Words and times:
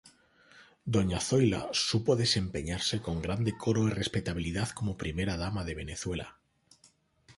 Doña 0.93 1.19
Zoila 1.27 1.61
supo 1.89 2.11
desempeñarse 2.23 2.95
con 3.05 3.21
gran 3.25 3.41
decoro 3.49 3.81
y 3.87 3.91
respetabilidad 3.91 4.69
como 4.69 4.97
primera 4.97 5.37
dama 5.37 5.63
de 5.63 5.75
Venezuela. 5.75 6.39